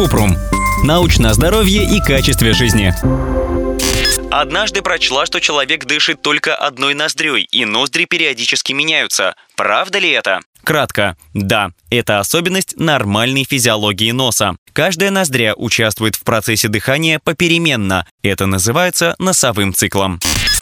Купрум. 0.00 0.34
Научное 0.82 1.34
здоровье 1.34 1.84
и 1.84 2.00
качестве 2.00 2.54
жизни. 2.54 2.94
Однажды 4.30 4.80
прочла, 4.80 5.26
что 5.26 5.40
человек 5.40 5.84
дышит 5.84 6.22
только 6.22 6.56
одной 6.56 6.94
ноздрёй, 6.94 7.42
и 7.42 7.66
ноздри 7.66 8.06
периодически 8.06 8.72
меняются. 8.72 9.34
Правда 9.56 9.98
ли 9.98 10.08
это? 10.08 10.40
Кратко. 10.64 11.18
Да, 11.34 11.72
это 11.90 12.18
особенность 12.18 12.78
нормальной 12.78 13.44
физиологии 13.44 14.10
носа. 14.12 14.56
Каждая 14.72 15.10
ноздря 15.10 15.52
участвует 15.54 16.16
в 16.16 16.22
процессе 16.24 16.68
дыхания 16.68 17.20
попеременно. 17.22 18.06
Это 18.22 18.46
называется 18.46 19.16
носовым 19.18 19.74
циклом. 19.74 20.18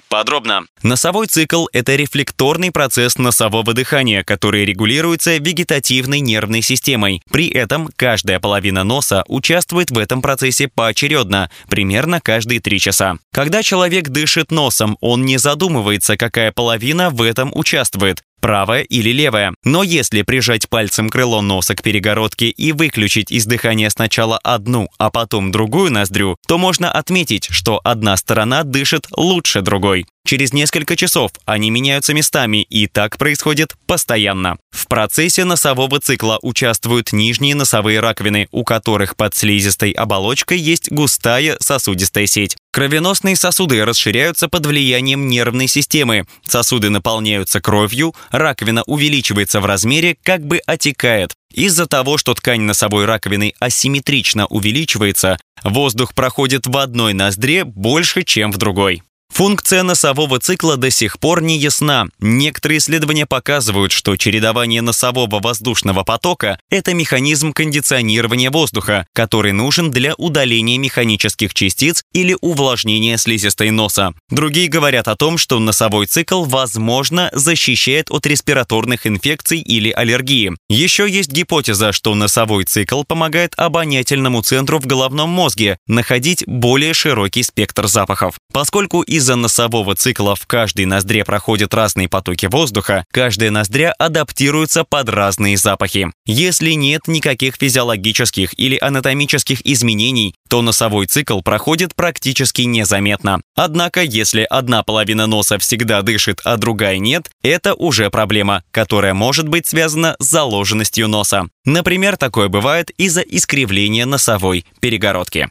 Подробно. 0.08 0.64
Носовой 0.82 1.26
цикл– 1.26 1.66
это 1.72 1.94
рефлекторный 1.94 2.70
процесс 2.70 3.18
носового 3.18 3.74
дыхания, 3.74 4.24
который 4.24 4.64
регулируется 4.64 5.36
вегетативной 5.36 6.20
нервной 6.20 6.62
системой. 6.62 7.22
При 7.30 7.48
этом 7.48 7.90
каждая 7.94 8.40
половина 8.40 8.84
носа 8.84 9.24
участвует 9.28 9.90
в 9.90 9.98
этом 9.98 10.22
процессе 10.22 10.68
поочередно, 10.68 11.50
примерно 11.68 12.20
каждые 12.20 12.60
три 12.60 12.80
часа. 12.80 13.18
Когда 13.32 13.62
человек 13.62 14.08
дышит 14.08 14.50
носом, 14.50 14.96
он 15.00 15.24
не 15.24 15.36
задумывается, 15.38 16.16
какая 16.16 16.52
половина 16.52 17.10
в 17.10 17.22
этом 17.22 17.52
участвует 17.54 18.22
правая 18.40 18.82
или 18.82 19.10
левая. 19.10 19.54
Но 19.64 19.82
если 19.82 20.22
прижать 20.22 20.68
пальцем 20.68 21.08
крыло 21.08 21.40
носа 21.40 21.74
к 21.74 21.82
перегородке 21.82 22.48
и 22.48 22.72
выключить 22.72 23.30
из 23.30 23.46
дыхания 23.46 23.90
сначала 23.90 24.38
одну, 24.38 24.88
а 24.98 25.10
потом 25.10 25.50
другую 25.50 25.92
ноздрю, 25.92 26.36
то 26.46 26.58
можно 26.58 26.90
отметить, 26.90 27.48
что 27.50 27.80
одна 27.84 28.16
сторона 28.16 28.64
дышит 28.64 29.06
лучше 29.16 29.62
другой. 29.62 30.06
Через 30.28 30.52
несколько 30.52 30.94
часов 30.94 31.30
они 31.46 31.70
меняются 31.70 32.12
местами, 32.12 32.62
и 32.62 32.86
так 32.86 33.16
происходит 33.16 33.74
постоянно. 33.86 34.58
В 34.70 34.86
процессе 34.86 35.44
носового 35.44 36.00
цикла 36.00 36.38
участвуют 36.42 37.14
нижние 37.14 37.54
носовые 37.54 38.00
раковины, 38.00 38.46
у 38.50 38.62
которых 38.62 39.16
под 39.16 39.34
слизистой 39.34 39.92
оболочкой 39.92 40.58
есть 40.58 40.90
густая 40.90 41.56
сосудистая 41.60 42.26
сеть. 42.26 42.58
Кровеносные 42.78 43.34
сосуды 43.34 43.84
расширяются 43.84 44.48
под 44.48 44.66
влиянием 44.66 45.26
нервной 45.26 45.66
системы. 45.66 46.26
Сосуды 46.46 46.90
наполняются 46.90 47.60
кровью, 47.60 48.14
раковина 48.30 48.84
увеличивается 48.84 49.60
в 49.60 49.66
размере, 49.66 50.16
как 50.22 50.46
бы 50.46 50.60
отекает. 50.64 51.34
Из-за 51.52 51.88
того, 51.88 52.18
что 52.18 52.34
ткань 52.34 52.60
носовой 52.60 53.04
раковины 53.04 53.52
асимметрично 53.58 54.46
увеличивается, 54.46 55.38
воздух 55.64 56.14
проходит 56.14 56.68
в 56.68 56.76
одной 56.76 57.14
ноздре 57.14 57.64
больше, 57.64 58.22
чем 58.22 58.52
в 58.52 58.58
другой. 58.58 59.02
Функция 59.32 59.84
носового 59.84 60.40
цикла 60.40 60.76
до 60.76 60.90
сих 60.90 61.20
пор 61.20 61.42
не 61.42 61.58
ясна. 61.58 62.06
Некоторые 62.18 62.78
исследования 62.78 63.24
показывают, 63.24 63.92
что 63.92 64.16
чередование 64.16 64.82
носового 64.82 65.38
воздушного 65.38 66.02
потока– 66.02 66.58
это 66.70 66.92
механизм 66.92 67.52
кондиционирования 67.52 68.50
воздуха, 68.50 69.06
который 69.12 69.52
нужен 69.52 69.92
для 69.92 70.14
удаления 70.16 70.76
механических 70.78 71.54
частиц 71.54 72.02
или 72.12 72.36
увлажнения 72.40 73.16
слизистой 73.16 73.70
носа. 73.70 74.12
Другие 74.28 74.66
говорят 74.66 75.06
о 75.06 75.14
том, 75.14 75.38
что 75.38 75.60
носовой 75.60 76.06
цикл, 76.06 76.42
возможно, 76.44 77.30
защищает 77.32 78.10
от 78.10 78.26
респираторных 78.26 79.06
инфекций 79.06 79.60
или 79.60 79.90
аллергии. 79.90 80.52
Еще 80.68 81.08
есть 81.08 81.30
гипотеза, 81.30 81.92
что 81.92 82.14
носовой 82.16 82.64
цикл 82.64 83.04
помогает 83.04 83.52
обонятельному 83.56 84.42
центру 84.42 84.80
в 84.80 84.86
головном 84.86 85.30
мозге 85.30 85.78
находить 85.86 86.42
более 86.46 86.92
широкий 86.92 87.44
спектр 87.44 87.86
запахов. 87.86 88.34
Поскольку 88.52 89.02
из 89.02 89.17
из-за 89.18 89.34
носового 89.34 89.96
цикла 89.96 90.36
в 90.36 90.46
каждой 90.46 90.84
ноздре 90.84 91.24
проходят 91.24 91.74
разные 91.74 92.08
потоки 92.08 92.46
воздуха, 92.46 93.04
каждая 93.12 93.50
ноздря 93.50 93.92
адаптируется 93.98 94.84
под 94.84 95.08
разные 95.08 95.56
запахи. 95.56 96.12
Если 96.24 96.70
нет 96.72 97.08
никаких 97.08 97.56
физиологических 97.56 98.56
или 98.58 98.78
анатомических 98.80 99.66
изменений, 99.66 100.36
то 100.48 100.62
носовой 100.62 101.06
цикл 101.06 101.40
проходит 101.40 101.96
практически 101.96 102.62
незаметно. 102.62 103.40
Однако, 103.56 104.02
если 104.02 104.46
одна 104.48 104.84
половина 104.84 105.26
носа 105.26 105.58
всегда 105.58 106.02
дышит, 106.02 106.40
а 106.44 106.56
другая 106.56 106.98
нет, 106.98 107.28
это 107.42 107.74
уже 107.74 108.10
проблема, 108.10 108.62
которая 108.70 109.14
может 109.14 109.48
быть 109.48 109.66
связана 109.66 110.14
с 110.20 110.26
заложенностью 110.26 111.08
носа. 111.08 111.48
Например, 111.64 112.16
такое 112.16 112.48
бывает 112.48 112.90
из-за 112.90 113.22
искривления 113.22 114.06
носовой 114.06 114.64
перегородки. 114.80 115.50